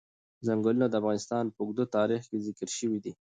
ځنګلونه 0.45 0.85
د 0.89 0.93
افغانستان 1.01 1.45
په 1.55 1.59
اوږده 1.63 1.85
تاریخ 1.97 2.21
کې 2.29 2.37
ذکر 2.47 2.67
شوی 2.77 2.99
دی. 3.03 3.13